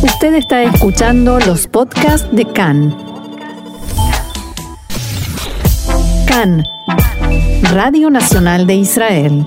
[0.00, 2.96] Usted está escuchando los podcasts de CAN.
[6.28, 6.64] CAN,
[7.72, 9.44] Radio Nacional de Israel.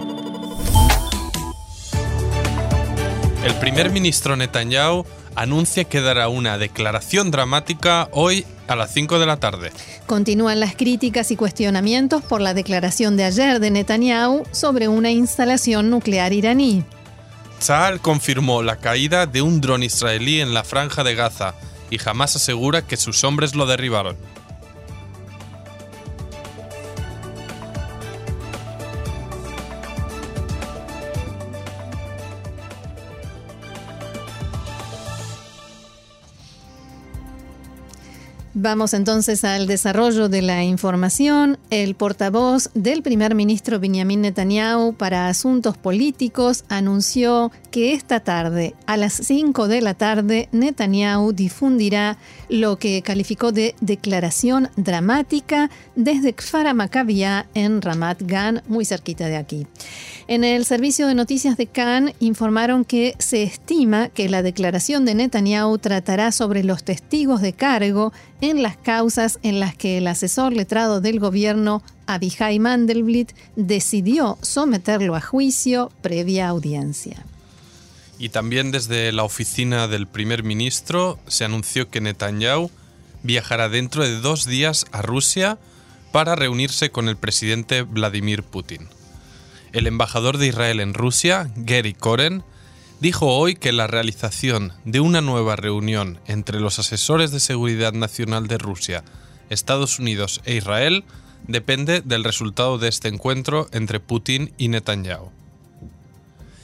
[3.46, 9.26] El primer ministro Netanyahu anuncia que dará una declaración dramática hoy a las 5 de
[9.26, 9.72] la tarde.
[10.06, 15.90] Continúan las críticas y cuestionamientos por la declaración de ayer de Netanyahu sobre una instalación
[15.90, 16.84] nuclear iraní.
[17.62, 21.54] Tzal confirmó la caída de un dron israelí en la franja de Gaza
[21.92, 24.18] y jamás asegura que sus hombres lo derribaron.
[38.64, 41.58] Vamos entonces al desarrollo de la información.
[41.72, 48.98] El portavoz del primer ministro Benjamin Netanyahu para asuntos políticos anunció que esta tarde, a
[48.98, 56.72] las 5 de la tarde, Netanyahu difundirá lo que calificó de declaración dramática desde Kfar
[56.76, 59.66] Maccabia en Ramat Gan, muy cerquita de aquí.
[60.28, 65.16] En el servicio de noticias de Cannes informaron que se estima que la declaración de
[65.16, 70.54] Netanyahu tratará sobre los testigos de cargo en las causas en las que el asesor
[70.54, 77.26] letrado del gobierno, Abihai Mandelblit, decidió someterlo a juicio previa audiencia.
[78.20, 82.70] Y también desde la oficina del primer ministro se anunció que Netanyahu
[83.24, 85.58] viajará dentro de dos días a Rusia
[86.12, 88.88] para reunirse con el presidente Vladimir Putin.
[89.74, 92.44] El embajador de Israel en Rusia, Gary Koren,
[93.02, 98.48] dijo hoy que la realización de una nueva reunión entre los asesores de seguridad nacional
[98.48, 99.04] de Rusia,
[99.50, 101.04] Estados Unidos e Israel
[101.48, 105.32] depende del resultado de este encuentro entre Putin y Netanyahu.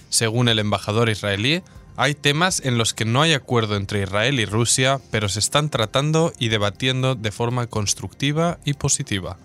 [0.09, 1.63] Según el embajador israelí,
[1.95, 5.71] hay temas en los que no hay acuerdo entre Israel y Rusia, pero se están
[5.71, 9.37] tratando y debatiendo de forma constructiva y positiva.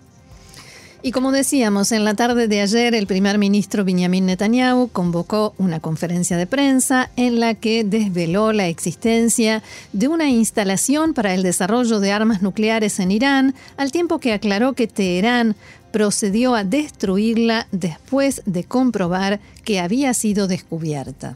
[1.05, 5.81] Y como decíamos, en la tarde de ayer el primer ministro Benjamin Netanyahu convocó una
[5.81, 11.99] conferencia de prensa en la que desveló la existencia de una instalación para el desarrollo
[11.99, 15.57] de armas nucleares en Irán, al tiempo que aclaró que Teherán
[15.91, 21.35] procedió a destruirla después de comprobar que había sido descubierta.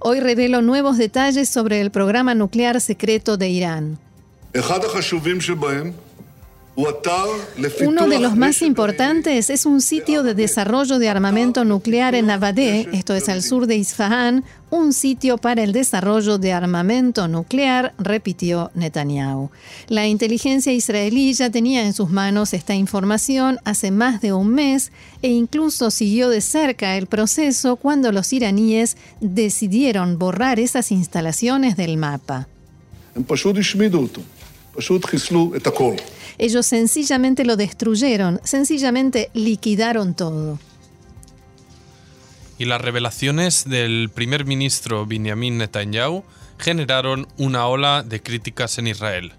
[0.00, 3.98] Hoy revelo nuevos detalles sobre el programa nuclear secreto de Irán.
[7.86, 12.88] Uno de los más importantes es un sitio de desarrollo de armamento nuclear en Navadeh,
[12.92, 18.72] esto es al sur de Isfahan, un sitio para el desarrollo de armamento nuclear, repitió
[18.74, 19.50] Netanyahu.
[19.88, 24.90] La inteligencia israelí ya tenía en sus manos esta información hace más de un mes
[25.22, 31.96] e incluso siguió de cerca el proceso cuando los iraníes decidieron borrar esas instalaciones del
[31.96, 32.48] mapa.
[36.38, 40.58] Ellos sencillamente lo destruyeron, sencillamente liquidaron todo.
[42.58, 46.24] Y las revelaciones del primer ministro Benjamin Netanyahu
[46.58, 49.32] generaron una ola de críticas en Israel.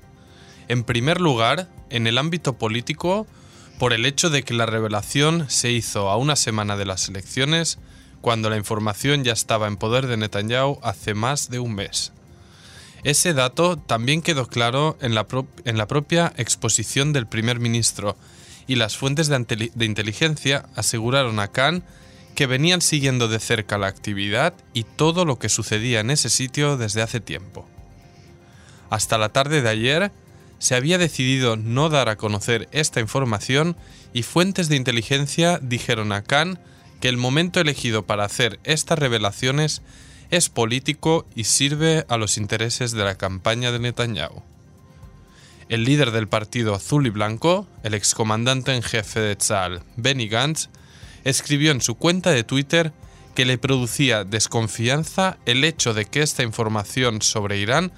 [0.68, 3.26] En primer lugar, en el ámbito político,
[3.80, 7.78] por el hecho de que la revelación se hizo a una semana de las elecciones,
[8.22, 12.12] cuando la información ya estaba en poder de Netanyahu hace más de un mes.
[13.06, 18.18] Ese dato también quedó claro en la, propia exposición del primer ministro
[18.66, 21.84] y las fuentes de, de inteligencia aseguraron a Khan
[22.34, 26.78] que venían siguiendo de cerca la actividad y todo lo que sucedía en ese sitio
[26.78, 27.70] desde hace tiempo.
[28.90, 30.12] Hasta la tarde de ayer
[30.58, 33.78] se había decidido no dar a conocer esta información
[34.14, 36.58] y fuentes de inteligencia dijeron a Khan
[37.02, 39.84] que el momento elegido para hacer estas revelaciones
[40.30, 44.44] es político y sirve a los intereses de la campaña de Netanyahu.
[45.68, 50.70] El líder del partido azul y blanco, el excomandante en jefe de Tzal, Benny Gantz,
[51.24, 52.94] escribió en su cuenta de Twitter
[53.34, 57.92] que le producía desconfianza el hecho de que esta información sobre Irán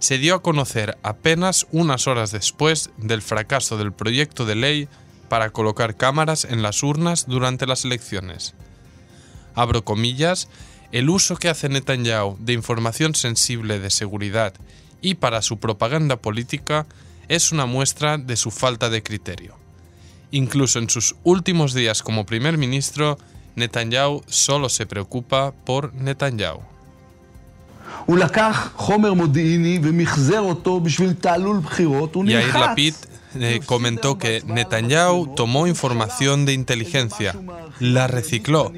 [0.00, 4.88] se dio a conocer apenas unas horas después del fracaso del proyecto de ley
[5.28, 8.54] para colocar cámaras en las urnas durante las elecciones.
[9.54, 10.48] Abro comillas,
[10.92, 14.52] el uso que hace Netanyahu de información sensible de seguridad
[15.00, 16.86] y para su propaganda política
[17.28, 19.56] es una muestra de su falta de criterio.
[20.30, 23.18] Incluso en sus últimos días como primer ministro,
[23.56, 26.60] Netanyahu solo se preocupa por Netanyahu.
[32.26, 32.94] Yair Lapid
[33.34, 37.34] eh, comentó que Netanyahu tomó información de inteligencia,
[37.80, 38.72] la recicló,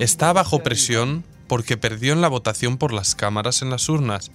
[0.00, 4.30] está bajo presión porque perdió en la votación por las cámaras en las urnas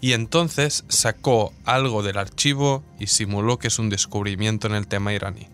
[0.00, 5.12] y entonces sacó algo del archivo y simuló que es un descubrimiento en el tema
[5.12, 5.46] iraní.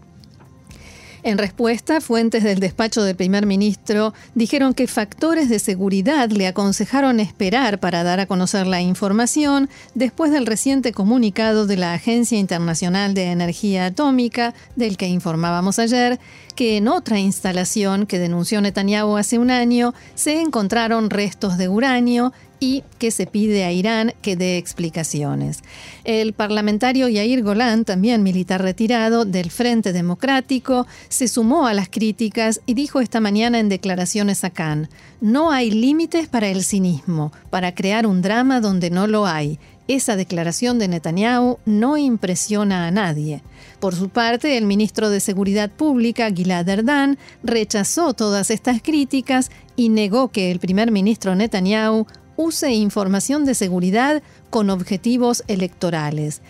[1.25, 7.21] En respuesta, fuentes del despacho del primer ministro dijeron que factores de seguridad le aconsejaron
[7.21, 13.15] esperar para dar a conocer la información después del reciente comunicado de la Agencia Internacional
[13.15, 16.19] de Energía Atómica, del que informábamos ayer,
[16.57, 22.33] que en otra instalación que denunció Netanyahu hace un año se encontraron restos de uranio
[22.62, 25.64] y que se pide a Irán que dé explicaciones.
[26.05, 32.61] El parlamentario Yair Golan, también militar retirado del Frente Democrático, se sumó a las críticas
[32.64, 37.75] y dijo esta mañana en declaraciones a Cannes, no hay límites para el cinismo, para
[37.75, 39.58] crear un drama donde no lo hay.
[39.88, 43.43] Esa declaración de Netanyahu no impresiona a nadie.
[43.81, 49.88] Por su parte, el ministro de Seguridad Pública, Gilad Erdan, rechazó todas estas críticas y
[49.88, 52.06] negó que el primer ministro Netanyahu
[52.37, 56.43] use información de seguridad con objetivos electorales.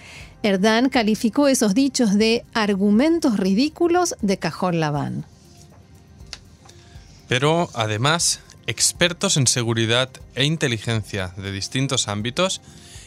[0.43, 5.25] Erdán calificó esos dichos de argumentos ridículos de cajón Labán.
[7.29, 12.61] Pero además, expertos en seguridad e inteligencia de distintos ámbitos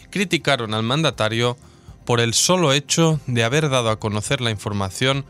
[0.10, 1.58] criticaron al mandatario
[2.06, 5.26] por el solo hecho de haber dado a conocer la información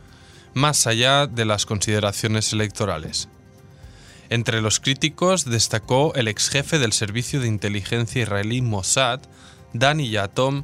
[0.54, 3.28] más allá de las consideraciones electorales.
[4.30, 9.20] Entre los críticos destacó el ex jefe del servicio de inteligencia israelí Mossad,
[9.74, 10.64] Dani Yatom,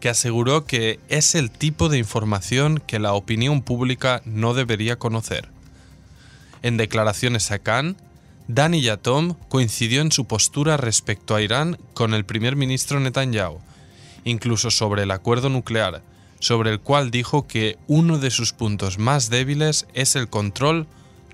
[0.00, 5.48] que aseguró que es el tipo de información que la opinión pública no debería conocer.
[6.62, 7.96] En declaraciones a Cannes,
[8.46, 13.60] Dani Yatom coincidió en su postura respecto a Irán con el primer ministro Netanyahu,
[14.24, 16.02] incluso sobre el acuerdo nuclear,
[16.40, 20.86] sobre el cual dijo que uno de sus puntos más débiles es el control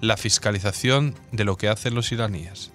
[0.05, 2.73] la fiscalización de lo que hacen los iraníes.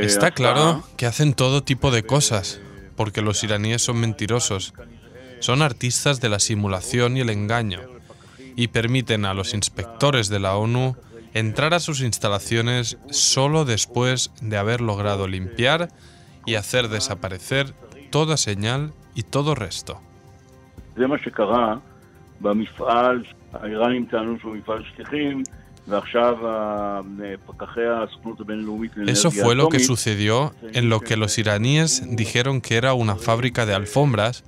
[0.00, 2.60] Está claro que hacen todo tipo de cosas,
[2.96, 4.74] porque los iraníes son mentirosos.
[5.40, 7.80] Son artistas de la simulación y el engaño,
[8.56, 10.96] y permiten a los inspectores de la ONU
[11.32, 15.90] entrar a sus instalaciones solo después de haber logrado limpiar
[16.46, 17.74] y hacer desaparecer
[18.10, 20.00] toda señal y todo resto.
[29.06, 33.66] Eso fue lo que sucedió en lo que los iraníes dijeron que era una fábrica
[33.66, 34.44] de alfombras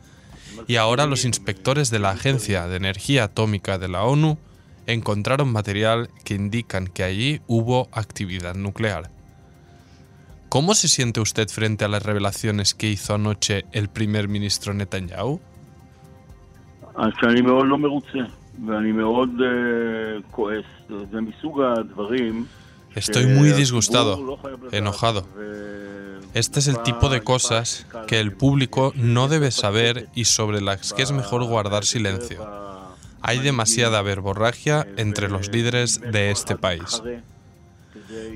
[0.67, 4.39] y ahora los inspectores de la Agencia de Energía Atómica de la ONU
[4.87, 9.11] encontraron material que indican que allí hubo actividad nuclear.
[10.53, 15.41] ¿Cómo se siente usted frente a las revelaciones que hizo anoche el primer ministro Netanyahu?
[22.95, 24.39] Estoy muy disgustado,
[24.73, 25.27] enojado.
[26.35, 30.93] Este es el tipo de cosas que el público no debe saber y sobre las
[30.93, 32.47] que es mejor guardar silencio.
[33.23, 37.03] Hay demasiada verborragia entre los líderes de este país.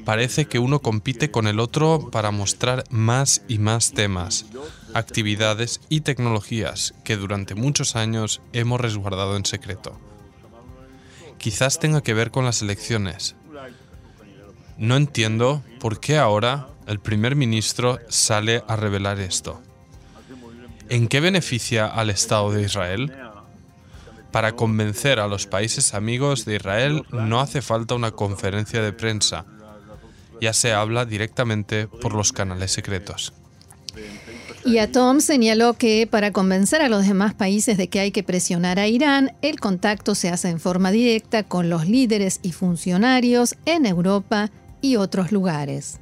[0.05, 4.47] Parece que uno compite con el otro para mostrar más y más temas,
[4.95, 9.99] actividades y tecnologías que durante muchos años hemos resguardado en secreto.
[11.39, 13.37] Quizás tenga que ver con las elecciones.
[14.79, 19.61] No entiendo por qué ahora el primer ministro sale a revelar esto.
[20.89, 23.13] ¿En qué beneficia al Estado de Israel?
[24.31, 29.47] Para convencer a los países amigos de Israel no hace falta una conferencia de prensa
[30.41, 33.33] ya se habla directamente por los canales secretos.
[34.65, 38.79] Y Atom señaló que para convencer a los demás países de que hay que presionar
[38.81, 43.87] a Irán, el contacto se hace en forma directa con los líderes y funcionarios en
[43.87, 46.01] Europa y otros lugares.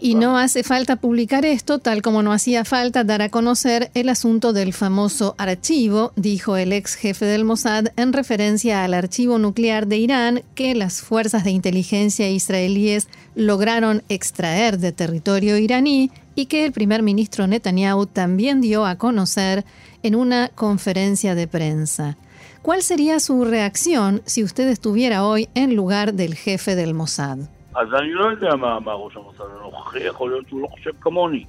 [0.00, 4.08] Y no hace falta publicar esto, tal como no hacía falta dar a conocer el
[4.08, 9.86] asunto del famoso archivo, dijo el ex jefe del Mossad en referencia al archivo nuclear
[9.86, 16.64] de Irán que las fuerzas de inteligencia israelíes lograron extraer de territorio iraní y que
[16.64, 19.64] el primer ministro Netanyahu también dio a conocer
[20.02, 22.16] en una conferencia de prensa.
[22.62, 27.38] ¿Cuál sería su reacción si usted estuviera hoy en lugar del jefe del Mossad?
[27.74, 31.44] אז אני לא יודע מה אמר ראש המוסד הנוכחי, יכול להיות שהוא לא חושב כמוני.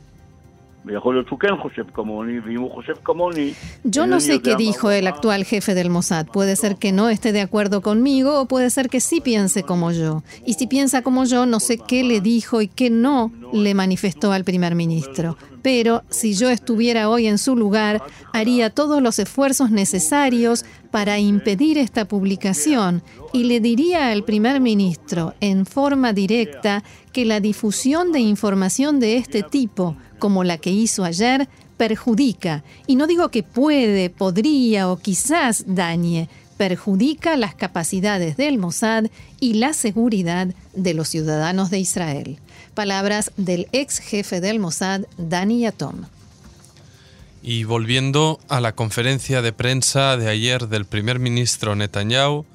[3.83, 6.25] Yo no sé qué dijo el actual jefe del Mossad.
[6.25, 9.91] Puede ser que no esté de acuerdo conmigo o puede ser que sí piense como
[9.91, 10.23] yo.
[10.45, 14.31] Y si piensa como yo, no sé qué le dijo y qué no le manifestó
[14.31, 15.37] al primer ministro.
[15.61, 18.01] Pero si yo estuviera hoy en su lugar,
[18.33, 25.35] haría todos los esfuerzos necesarios para impedir esta publicación y le diría al primer ministro
[25.39, 26.83] en forma directa
[27.13, 32.95] que la difusión de información de este tipo, como la que hizo ayer, perjudica, y
[32.95, 39.05] no digo que puede, podría o quizás dañe, perjudica las capacidades del Mossad
[39.39, 42.37] y la seguridad de los ciudadanos de Israel.
[42.75, 46.03] Palabras del ex jefe del Mossad, Dani Yatom.
[47.41, 52.45] Y volviendo a la conferencia de prensa de ayer del primer ministro Netanyahu,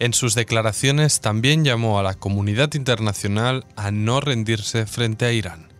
[0.00, 5.73] en sus declaraciones también llamó a la comunidad internacional a no rendirse frente a Irán.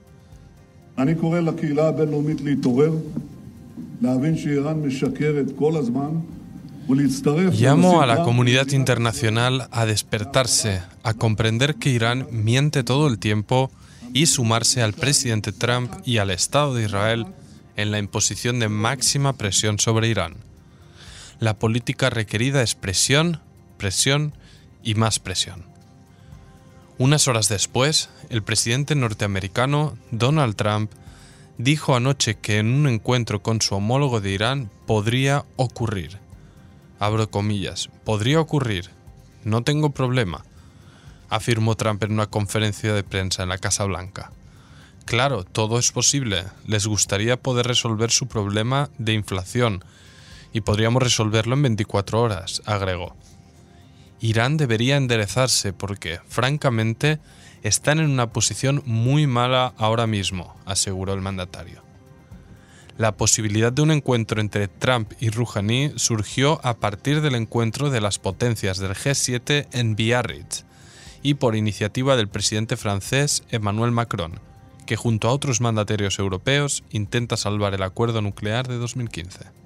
[7.52, 13.70] Llamo a la comunidad internacional a despertarse, a comprender que Irán miente todo el tiempo
[14.12, 17.26] y sumarse al presidente Trump y al Estado de Israel
[17.76, 20.34] en la imposición de máxima presión sobre Irán.
[21.40, 23.40] La política requerida es presión,
[23.78, 24.32] presión
[24.84, 25.73] y más presión.
[26.96, 30.92] Unas horas después, el presidente norteamericano Donald Trump
[31.58, 36.18] dijo anoche que en un encuentro con su homólogo de Irán podría ocurrir.
[37.00, 38.90] Abro comillas, podría ocurrir.
[39.42, 40.44] No tengo problema,
[41.28, 44.30] afirmó Trump en una conferencia de prensa en la Casa Blanca.
[45.04, 46.44] Claro, todo es posible.
[46.66, 49.84] Les gustaría poder resolver su problema de inflación
[50.52, 53.16] y podríamos resolverlo en 24 horas, agregó.
[54.24, 57.18] Irán debería enderezarse porque, francamente,
[57.62, 61.82] están en una posición muy mala ahora mismo, aseguró el mandatario.
[62.96, 68.00] La posibilidad de un encuentro entre Trump y Rouhani surgió a partir del encuentro de
[68.00, 70.64] las potencias del G7 en Biarritz
[71.22, 74.40] y por iniciativa del presidente francés Emmanuel Macron,
[74.86, 79.63] que junto a otros mandatarios europeos intenta salvar el acuerdo nuclear de 2015.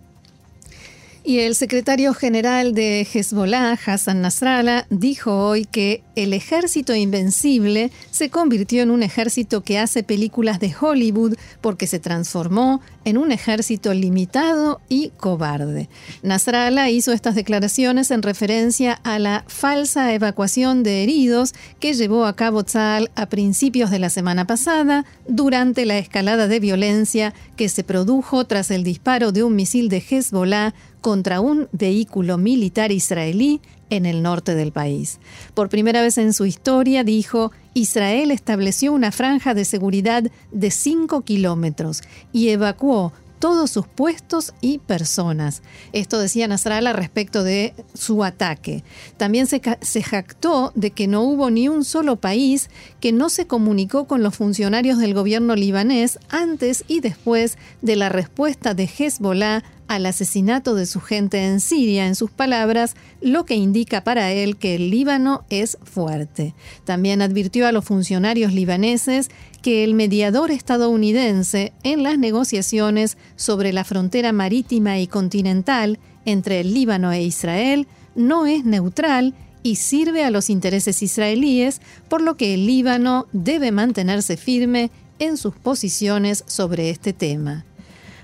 [1.29, 8.31] Y el secretario general de Hezbollah, Hassan Nasrallah, dijo hoy que el ejército invencible se
[8.31, 13.93] convirtió en un ejército que hace películas de Hollywood porque se transformó en un ejército
[13.93, 15.91] limitado y cobarde.
[16.23, 22.37] Nasrallah hizo estas declaraciones en referencia a la falsa evacuación de heridos que llevó a
[22.37, 27.85] cabo Tzal a principios de la semana pasada durante la escalada de violencia que se
[27.85, 34.07] produjo tras el disparo de un misil de Hezbollah contra un vehículo militar israelí en
[34.07, 35.19] el norte del país.
[35.55, 41.23] Por primera vez en su historia dijo, Israel estableció una franja de seguridad de 5
[41.23, 42.03] kilómetros
[42.33, 45.63] y evacuó todos sus puestos y personas.
[45.93, 48.85] Esto decía Nasrallah respecto de su ataque.
[49.17, 53.47] También se, se, jactó de que no hubo ni un solo país que no se
[53.47, 59.63] comunicó con los funcionarios del gobierno libanés antes y después de la respuesta de Hezbollah
[59.89, 64.57] al asesinato de su gente en Siria, en sus palabras, lo que indica para él
[64.57, 66.55] que el Líbano es fuerte.
[66.85, 69.31] También advirtió a los funcionarios libaneses
[69.63, 76.75] que el mediador estadounidense en las negociaciones sobre la frontera marítima y continental entre el
[76.75, 82.55] Líbano e Israel no es neutral y sirve a los intereses israelíes, por lo que
[82.55, 87.65] el Líbano debe mantenerse firme en sus posiciones sobre este tema.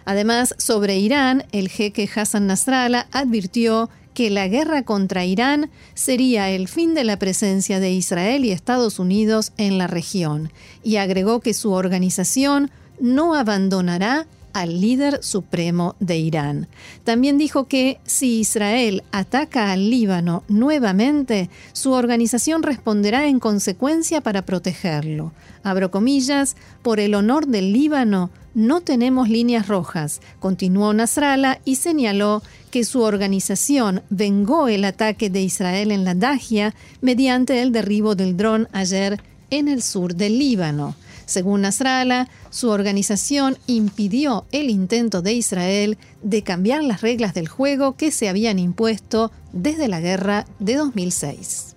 [0.04, 6.68] Además, sobre Irán, el jeque Hassan Nasrallah advirtió que la guerra contra Irán sería el
[6.68, 10.50] fin de la presencia de Israel y Estados Unidos en la región,
[10.82, 16.68] y agregó que su organización no abandonará al líder supremo de Irán.
[17.04, 24.46] También dijo que si Israel ataca al Líbano nuevamente, su organización responderá en consecuencia para
[24.46, 25.32] protegerlo.
[25.62, 32.42] Abro comillas, por el honor del Líbano, no tenemos líneas rojas, continuó Nasrallah y señaló
[32.70, 38.36] que su organización vengó el ataque de Israel en la Dagia mediante el derribo del
[38.36, 39.20] dron ayer
[39.50, 40.94] en el sur del Líbano.
[41.26, 47.96] Según Nasrallah, su organización impidió el intento de Israel de cambiar las reglas del juego
[47.96, 51.76] que se habían impuesto desde la guerra de 2006.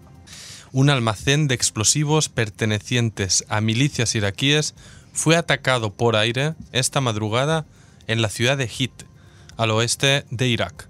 [0.74, 4.76] Un almacén de explosivos pertenecientes a milicias iraquíes
[5.14, 7.66] fue atacado por aire esta madrugada
[8.08, 8.92] en la ciudad de Hit,
[9.56, 10.90] al oeste de Irak.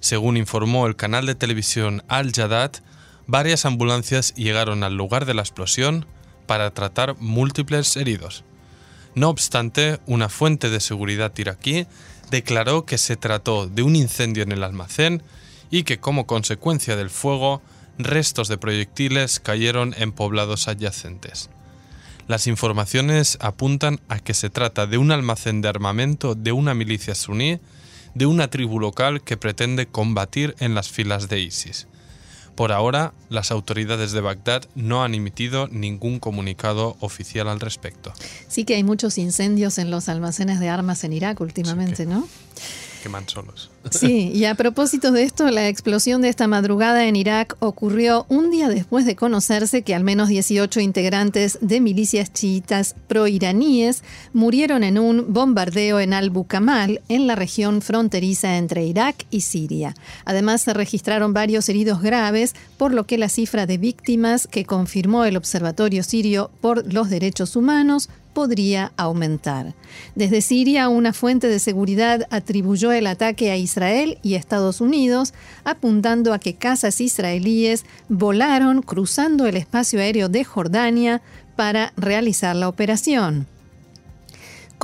[0.00, 2.72] Según informó el canal de televisión Al Jadad,
[3.26, 6.06] varias ambulancias llegaron al lugar de la explosión
[6.46, 8.44] para tratar múltiples heridos.
[9.14, 11.86] No obstante, una fuente de seguridad iraquí
[12.30, 15.22] declaró que se trató de un incendio en el almacén
[15.70, 17.62] y que como consecuencia del fuego,
[17.98, 21.50] restos de proyectiles cayeron en poblados adyacentes.
[22.26, 27.14] Las informaciones apuntan a que se trata de un almacén de armamento de una milicia
[27.14, 27.60] suní
[28.14, 31.86] de una tribu local que pretende combatir en las filas de ISIS.
[32.54, 38.12] Por ahora, las autoridades de Bagdad no han emitido ningún comunicado oficial al respecto.
[38.48, 42.28] Sí que hay muchos incendios en los almacenes de armas en Irak últimamente, ¿no?
[43.04, 43.70] Queman solos.
[43.90, 48.50] Sí, y a propósito de esto, la explosión de esta madrugada en Irak ocurrió un
[48.50, 54.98] día después de conocerse que al menos 18 integrantes de milicias chiitas pro-iraníes murieron en
[54.98, 59.94] un bombardeo en Al-Bukamal, en la región fronteriza entre Irak y Siria.
[60.24, 65.26] Además, se registraron varios heridos graves, por lo que la cifra de víctimas que confirmó
[65.26, 69.74] el Observatorio Sirio por los Derechos Humanos podría aumentar.
[70.14, 75.32] Desde Siria, una fuente de seguridad atribuyó el ataque a Israel y Estados Unidos,
[75.64, 81.22] apuntando a que cazas israelíes volaron cruzando el espacio aéreo de Jordania
[81.56, 83.46] para realizar la operación.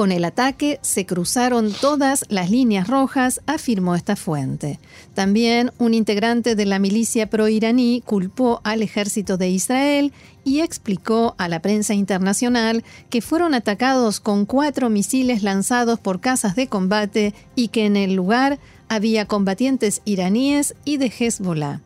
[0.01, 4.81] Con el ataque se cruzaron todas las líneas rojas, afirmó esta fuente.
[5.13, 11.49] También un integrante de la milicia pro-iraní culpó al ejército de Israel y explicó a
[11.49, 17.69] la prensa internacional que fueron atacados con cuatro misiles lanzados por casas de combate y
[17.69, 21.81] que en el lugar había combatientes iraníes y de Hezbollah.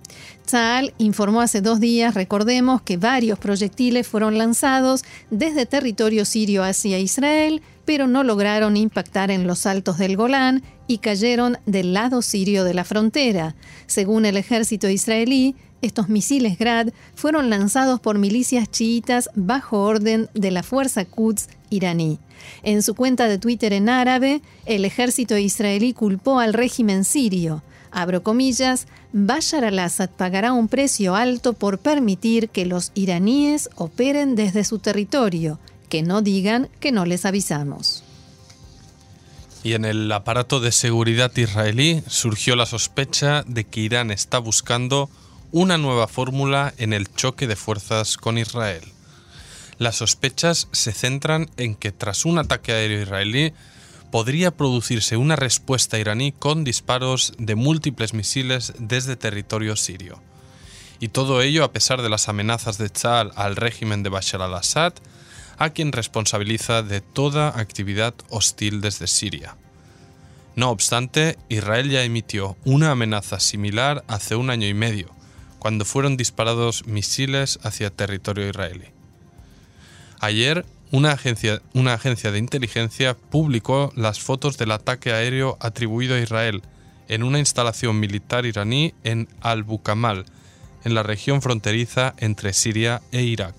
[0.47, 6.99] Tzal informó hace dos días, recordemos, que varios proyectiles fueron lanzados desde territorio sirio hacia
[6.99, 12.65] Israel, pero no lograron impactar en los altos del Golán y cayeron del lado sirio
[12.65, 13.55] de la frontera.
[13.87, 20.51] Según el ejército israelí, estos misiles Grad fueron lanzados por milicias chiitas bajo orden de
[20.51, 22.19] la fuerza Quds iraní.
[22.63, 27.63] En su cuenta de Twitter en árabe, el ejército israelí culpó al régimen sirio.
[27.91, 34.65] Abro comillas, Bashar al-Assad pagará un precio alto por permitir que los iraníes operen desde
[34.65, 35.61] su territorio,
[35.95, 38.03] que no digan que no les avisamos.
[39.63, 45.09] Y en el aparato de seguridad israelí surgió la sospecha de que Irán está buscando
[45.53, 48.83] una nueva fórmula en el choque de fuerzas con Israel.
[49.79, 53.53] Las sospechas se centran en que tras un ataque aéreo israelí
[54.11, 60.21] podría producirse una respuesta iraní con disparos de múltiples misiles desde territorio sirio.
[60.99, 64.95] Y todo ello a pesar de las amenazas de Tzal al régimen de Bashar al-Assad,
[65.59, 69.57] a quien responsabiliza de toda actividad hostil desde Siria.
[70.57, 75.09] No obstante, Israel ya emitió una amenaza similar hace un año y medio,
[75.59, 78.87] cuando fueron disparados misiles hacia territorio israelí.
[80.21, 86.21] Ayer, una agencia, una agencia de inteligencia publicó las fotos del ataque aéreo atribuido a
[86.21, 86.63] Israel
[87.09, 90.27] en una instalación militar iraní en Al-Bukamal,
[90.85, 93.55] en la región fronteriza entre Siria e Irak.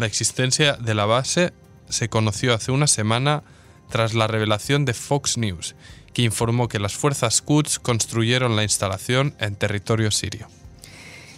[0.00, 1.52] La existencia de la base
[1.90, 3.42] se conoció hace una semana
[3.90, 5.74] tras la revelación de Fox News,
[6.14, 10.48] que informó que las fuerzas Quds construyeron la instalación en territorio sirio.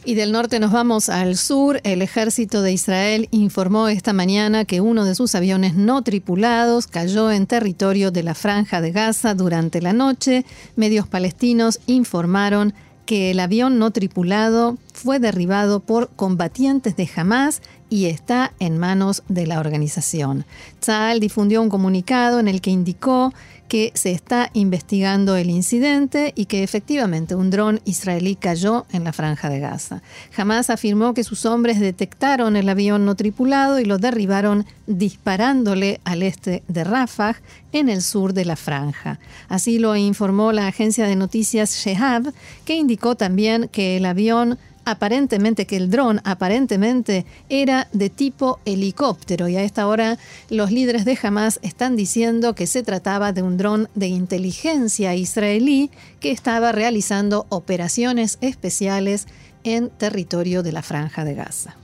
[0.05, 1.81] Y del norte nos vamos al sur.
[1.83, 7.33] El ejército de Israel informó esta mañana que uno de sus aviones no tripulados cayó
[7.33, 10.47] en territorio de la franja de Gaza durante la noche.
[10.77, 12.75] Medios palestinos informaron
[13.07, 17.61] que el avión no tripulado fue derribado por combatientes de Hamas
[17.93, 20.47] y está en manos de la organización.
[20.81, 23.35] Tzal difundió un comunicado en el que indicó
[23.69, 29.13] que se está investigando el incidente y que efectivamente un dron israelí cayó en la
[29.13, 30.01] franja de Gaza.
[30.35, 36.23] Hamas afirmó que sus hombres detectaron el avión no tripulado y lo derribaron disparándole al
[36.23, 37.37] este de Rafah,
[37.73, 39.19] en el sur de la franja.
[39.49, 42.33] Así lo informó la agencia de noticias Shehab,
[42.65, 49.49] que indicó también que el avión aparentemente que el dron aparentemente era de tipo helicóptero
[49.49, 50.19] y a esta hora
[50.51, 55.91] los líderes de Hamas están diciendo que se trataba de un dron de inteligencia israelí
[56.21, 59.27] que estaba realizando operaciones especiales
[59.65, 61.77] en territorio de la franja de Gaza.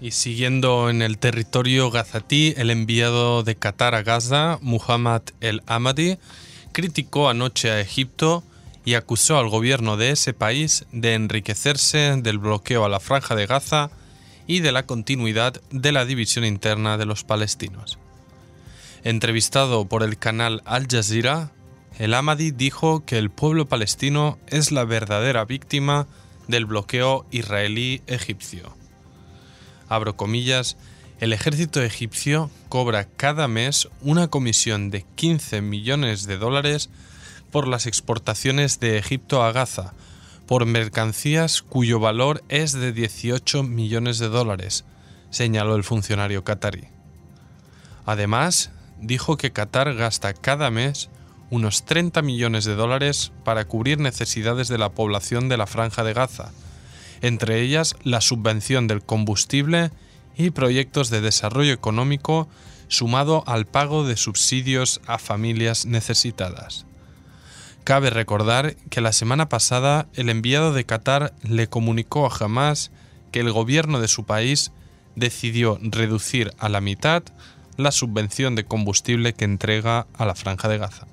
[0.00, 6.18] Y siguiendo en el territorio gazatí, el enviado de Qatar a Gaza, Muhammad El Amadi,
[6.72, 8.42] criticó anoche a Egipto
[8.84, 13.46] y acusó al gobierno de ese país de enriquecerse del bloqueo a la franja de
[13.46, 13.90] Gaza
[14.46, 17.98] y de la continuidad de la división interna de los palestinos.
[19.04, 21.52] Entrevistado por el canal Al Jazeera,
[21.98, 26.06] el Ahmadi dijo que el pueblo palestino es la verdadera víctima
[26.48, 28.74] del bloqueo israelí-egipcio.
[29.88, 30.76] Abro comillas,
[31.20, 36.90] El ejército egipcio cobra cada mes una comisión de 15 millones de dólares
[37.52, 39.92] por las exportaciones de Egipto a Gaza,
[40.46, 44.84] por mercancías cuyo valor es de 18 millones de dólares,
[45.30, 46.88] señaló el funcionario qatarí.
[48.04, 51.10] Además, dijo que Qatar gasta cada mes
[51.50, 56.14] unos 30 millones de dólares para cubrir necesidades de la población de la franja de
[56.14, 56.50] Gaza,
[57.20, 59.90] entre ellas la subvención del combustible
[60.36, 62.48] y proyectos de desarrollo económico
[62.88, 66.86] sumado al pago de subsidios a familias necesitadas.
[67.84, 72.92] Cabe recordar que la semana pasada el enviado de Qatar le comunicó a Hamas
[73.32, 74.70] que el gobierno de su país
[75.16, 77.24] decidió reducir a la mitad
[77.76, 81.08] la subvención de combustible que entrega a la franja de Gaza.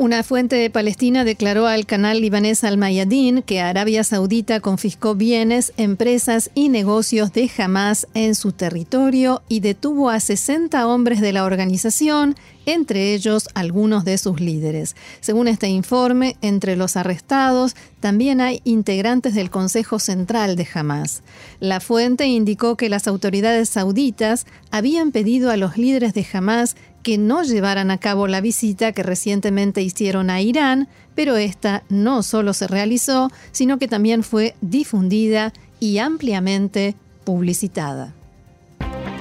[0.00, 6.52] Una fuente palestina declaró al canal libanés Al Mayadin que Arabia Saudita confiscó bienes, empresas
[6.54, 12.36] y negocios de Hamas en su territorio y detuvo a 60 hombres de la organización,
[12.64, 14.94] entre ellos algunos de sus líderes.
[15.20, 21.22] Según este informe, entre los arrestados también hay integrantes del Consejo Central de Hamas.
[21.58, 26.76] La fuente indicó que las autoridades sauditas habían pedido a los líderes de Hamas
[27.08, 32.22] que no llevaran a cabo la visita que recientemente hicieron a Irán, pero esta no
[32.22, 38.12] solo se realizó, sino que también fue difundida y ampliamente publicitada.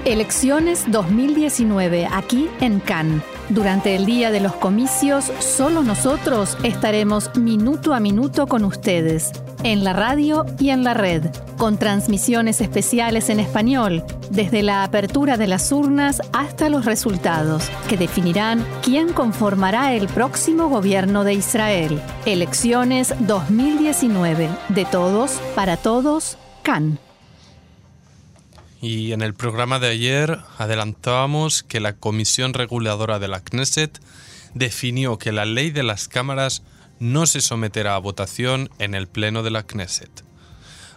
[0.04, 3.37] Elecciones 2019 aquí en Cannes.
[3.50, 9.32] Durante el día de los comicios, solo nosotros estaremos minuto a minuto con ustedes,
[9.64, 11.24] en la radio y en la red,
[11.58, 17.96] con transmisiones especiales en español, desde la apertura de las urnas hasta los resultados, que
[17.96, 22.02] definirán quién conformará el próximo gobierno de Israel.
[22.26, 27.07] Elecciones 2019, de todos, para todos, Cannes.
[28.82, 34.00] Y en el programa de ayer adelantábamos que la Comisión Reguladora de la Knesset
[34.54, 36.64] definió que la ley de las cámaras
[37.00, 40.24] no se someterá a votación en el Pleno de la Knesset.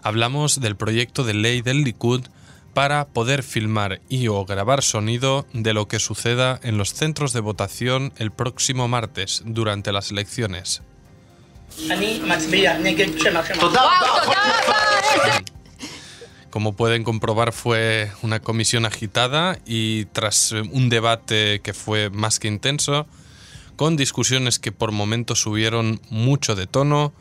[0.02, 2.22] Hablamos del proyecto de ley del Likud
[2.74, 7.40] para poder filmar y o grabar sonido de lo que suceda en los centros de
[7.40, 10.82] votación el próximo martes durante las elecciones.
[16.50, 22.48] Como pueden comprobar fue una comisión agitada y tras un debate que fue más que
[22.48, 23.06] intenso,
[23.76, 27.12] con discusiones que por momentos subieron mucho de tono,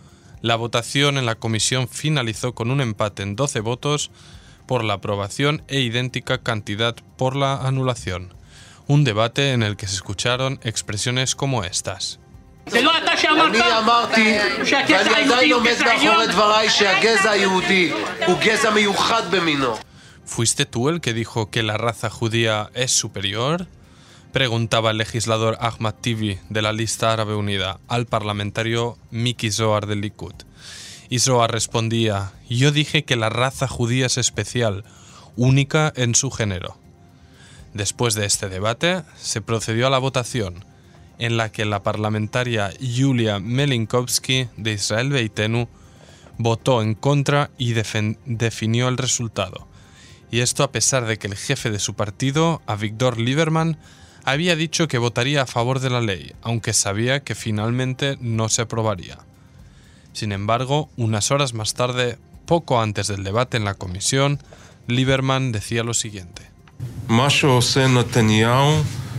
[0.41, 4.09] la votación en la comisión finalizó con un empate en 12 votos
[4.65, 8.33] por la aprobación e idéntica cantidad por la anulación.
[8.87, 12.19] Un debate en el que se escucharon expresiones como estas.
[20.25, 23.67] ¿Fuiste tú el que dijo que la raza judía es superior?
[24.32, 30.01] Preguntaba el legislador Ahmad Tibi de la lista árabe unida al parlamentario Miki Zohar del
[30.01, 30.36] Likud.
[31.10, 34.84] Y Zohar respondía, yo dije que la raza judía es especial,
[35.36, 36.77] única en su género.
[37.73, 40.63] Después de este debate, se procedió a la votación,
[41.19, 45.67] en la que la parlamentaria Yulia Melinkovsky de Israel Beitenu
[46.38, 49.67] votó en contra y definió el resultado.
[50.32, 53.77] Y esto a pesar de que el jefe de su partido, Avigdor Lieberman,
[54.23, 58.62] había dicho que votaría a favor de la ley, aunque sabía que finalmente no se
[58.62, 59.19] aprobaría.
[60.13, 64.39] Sin embargo, unas horas más tarde, poco antes del debate en la comisión,
[64.88, 66.43] Lieberman decía lo siguiente.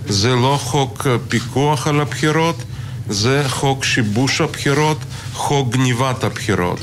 [0.09, 2.57] זה לא חוק פיקוח על הבחירות,
[3.09, 4.99] זה חוק שיבוש הבחירות,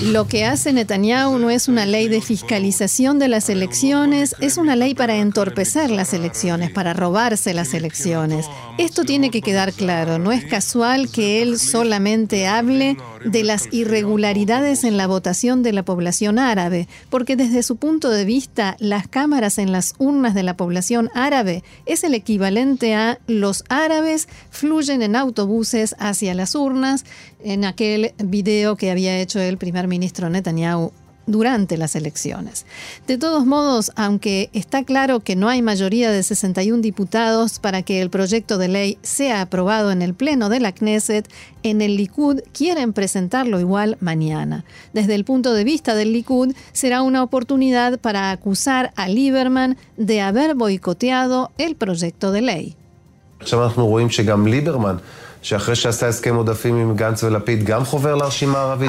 [0.02, 4.76] Lo que hace Netanyahu no es una ley de fiscalización de las elecciones, es una
[4.76, 8.46] ley para entorpecer las elecciones, para robarse las elecciones.
[8.78, 10.20] Esto tiene que quedar claro.
[10.20, 15.84] No es casual que él solamente hable de las irregularidades en la votación de la
[15.84, 20.58] población árabe, porque desde su punto de vista, las cámaras en las urnas de la
[20.58, 27.06] población árabe es el equivalente a los árabes fluyen en autobuses hacia las urnas
[27.44, 30.92] en aquel video que había hecho el primer ministro Netanyahu
[31.28, 32.66] durante las elecciones.
[33.06, 38.02] De todos modos, aunque está claro que no hay mayoría de 61 diputados para que
[38.02, 41.30] el proyecto de ley sea aprobado en el Pleno de la Knesset,
[41.64, 44.64] en el Likud quieren presentarlo igual mañana.
[44.94, 50.22] Desde el punto de vista del Likud, será una oportunidad para acusar a Lieberman de
[50.22, 52.76] haber boicoteado el proyecto de ley.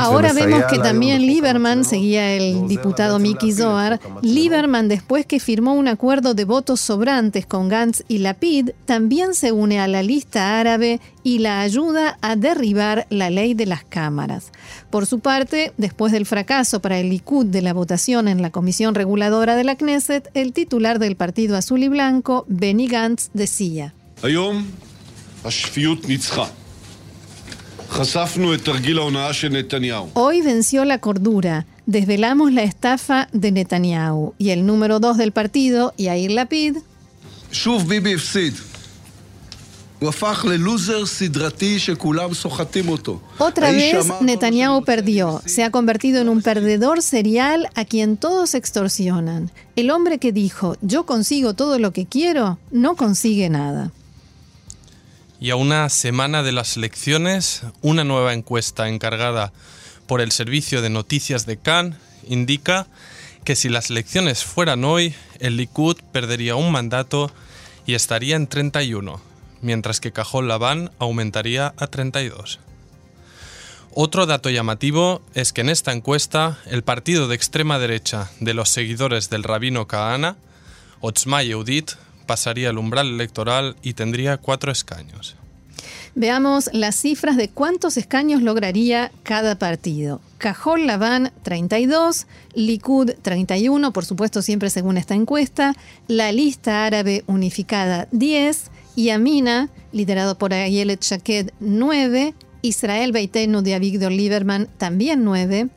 [0.00, 5.88] Ahora vemos que también Lieberman, seguía el diputado Miki Zohar, Lieberman después que firmó un
[5.88, 11.00] acuerdo de votos sobrantes con Gantz y Lapid, también se une a la lista árabe
[11.22, 14.50] y la ayuda a derribar la ley de las cámaras.
[14.90, 18.94] Por su parte, después del fracaso para el Likud de la votación en la Comisión
[18.94, 23.94] Reguladora de la Knesset, el titular del Partido Azul y Blanco, Benny Gantz, decía.
[30.14, 31.66] Hoy venció la cordura.
[31.86, 36.76] Desvelamos la estafa de Netanyahu y el número dos del partido, Yair Lapid.
[43.38, 49.50] Otra vez Netanyahu perdió, se ha convertido en un perdedor serial a quien todos extorsionan.
[49.74, 53.90] El hombre que dijo, yo consigo todo lo que quiero, no consigue nada.
[55.40, 59.52] Y a una semana de las elecciones, una nueva encuesta encargada
[60.06, 61.96] por el Servicio de Noticias de Cannes
[62.26, 62.88] indica
[63.44, 67.30] que si las elecciones fueran hoy, el Likud perdería un mandato
[67.86, 69.20] y estaría en 31,
[69.62, 72.58] mientras que Cajol Laván aumentaría a 32.
[73.94, 78.68] Otro dato llamativo es que en esta encuesta el partido de extrema derecha de los
[78.68, 80.36] seguidores del rabino Kahana,
[81.00, 81.92] Otzma Yehudit,
[82.28, 85.34] pasaría el umbral electoral y tendría cuatro escaños.
[86.14, 90.20] Veamos las cifras de cuántos escaños lograría cada partido.
[90.38, 95.74] Cajol Laván 32, Likud 31, por supuesto siempre según esta encuesta,
[96.06, 104.12] la lista árabe unificada 10, Yamina, liderado por Ayelet Shaked 9, Israel Beitenu de Avigdor
[104.12, 105.68] Lieberman también 9,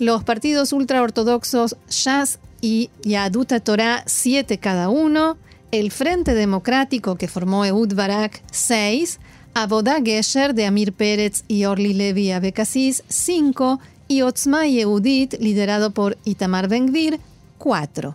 [0.00, 5.36] los partidos ultraortodoxos Shas y Yaduta Torah 7 cada uno,
[5.80, 9.18] el Frente Democrático que formó Eud Barak, 6,
[9.54, 16.16] Abodá Gesher de Amir Pérez y Orly Levi Abekasis, 5, y Otzma Yehudit, liderado por
[16.24, 17.18] Itamar Ben-Gvir,
[17.58, 18.14] 4.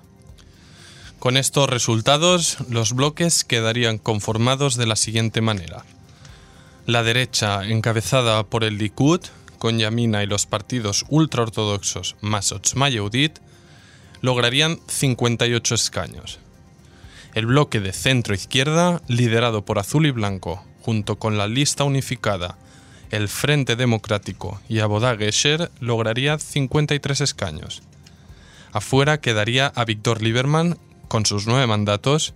[1.19, 5.84] Con estos resultados, los bloques quedarían conformados de la siguiente manera.
[6.86, 9.19] La derecha, encabezada por el Likud,
[9.58, 13.39] con Yamina y los partidos ultraortodoxos más Otzma Yehudit,
[14.22, 16.39] lograrían 58 escaños.
[17.39, 22.58] El bloque de centro-izquierda, liderado por Azul y Blanco, junto con la lista unificada,
[23.12, 27.82] el Frente Democrático y Abodá Gesher, lograría 53 escaños.
[28.73, 32.34] Afuera quedaría a Víctor Lieberman con sus nueve mandatos,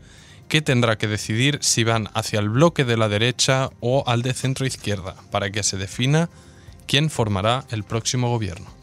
[0.47, 4.33] que tendrá que decidir si van hacia el bloque de la derecha o al de
[4.33, 6.29] centro-izquierda, para que se defina
[6.87, 8.82] quién formará el próximo gobierno.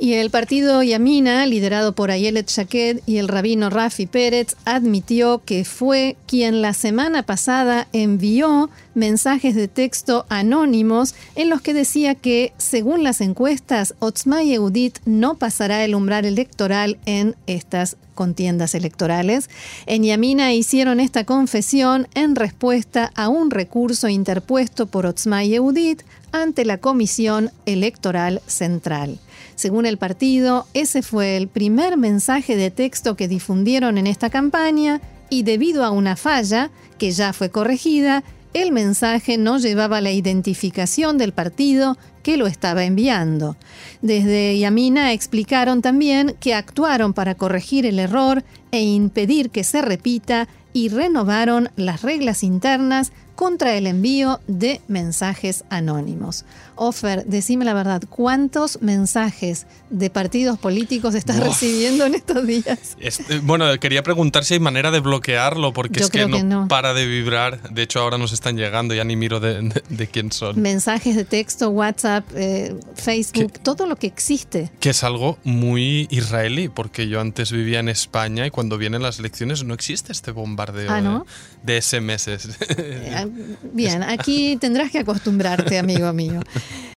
[0.00, 5.64] Y el partido Yamina, liderado por Ayelet Shaked y el rabino Rafi Pérez, admitió que
[5.64, 12.52] fue quien la semana pasada envió mensajes de texto anónimos en los que decía que,
[12.58, 19.50] según las encuestas, Otzma Yehudit no pasará el umbral electoral en estas contiendas electorales.
[19.86, 26.64] En Yamina hicieron esta confesión en respuesta a un recurso interpuesto por Otzma Yehudit ante
[26.64, 29.18] la Comisión Electoral Central.
[29.58, 35.00] Según el partido, ese fue el primer mensaje de texto que difundieron en esta campaña
[35.30, 38.22] y debido a una falla, que ya fue corregida,
[38.54, 43.56] el mensaje no llevaba la identificación del partido que lo estaba enviando.
[44.00, 50.46] Desde Yamina explicaron también que actuaron para corregir el error e impedir que se repita
[50.72, 56.44] y renovaron las reglas internas contra el envío de mensajes anónimos.
[56.74, 62.96] Ofer, decime la verdad, ¿cuántos mensajes de partidos políticos estás recibiendo en estos días?
[63.00, 67.06] Este, bueno, quería preguntar si hay manera de bloquearlo, porque es que no, para de
[67.06, 67.70] vibrar.
[67.70, 70.60] De hecho, ahora nos están llegando, ya ni miro de, quién son.
[70.60, 74.70] Mensajes de texto, WhatsApp, eh, Facebook, todo lo que existe.
[74.80, 79.20] Que es algo muy israelí, porque yo antes vivía en España y cuando vienen las
[79.20, 81.24] elecciones no existe este bombardeo ah,
[81.62, 82.28] de, de SMS.
[83.72, 86.40] Bien, aquí tendrás que acostumbrarte, amigo mío.